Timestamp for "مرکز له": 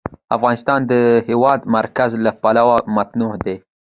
1.75-2.31